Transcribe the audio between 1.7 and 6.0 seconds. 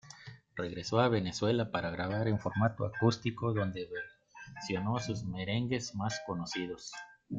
grabar en formato acústico, donde versionó sus merengues